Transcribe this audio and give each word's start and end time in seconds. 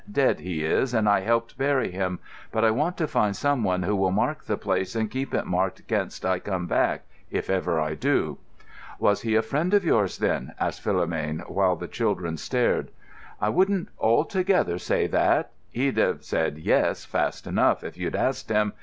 Dead 0.11 0.39
he 0.39 0.65
is, 0.65 0.95
and 0.95 1.07
I 1.07 1.19
helped 1.19 1.59
bury 1.59 1.91
him. 1.91 2.17
But 2.51 2.65
I 2.65 2.71
want 2.71 2.97
to 2.97 3.07
find 3.07 3.35
someone 3.35 3.83
who 3.83 3.95
will 3.95 4.09
mark 4.09 4.43
the 4.43 4.57
place 4.57 4.95
and 4.95 5.11
keep 5.11 5.31
it 5.31 5.45
marked 5.45 5.85
'gainst 5.85 6.25
I 6.25 6.39
come 6.39 6.65
back—if 6.65 7.51
ever 7.51 7.79
I 7.79 7.93
do." 7.93 8.39
"Was 8.97 9.21
he 9.21 9.35
a 9.35 9.43
friend 9.43 9.75
of 9.75 9.85
yours, 9.85 10.17
then?" 10.17 10.53
asked 10.59 10.83
Philomène, 10.83 11.47
while 11.47 11.75
the 11.75 11.87
children 11.87 12.37
stared. 12.37 12.89
"I 13.39 13.49
wouldn't 13.49 13.89
altogether 13.99 14.79
say 14.79 15.05
that. 15.05 15.51
He'd 15.69 15.97
have 15.97 16.23
said 16.23 16.57
'yes' 16.57 17.05
fast 17.05 17.45
enough, 17.45 17.83
if 17.83 17.95
you'd 17.95 18.15
asked 18.15 18.49
him. 18.49 18.73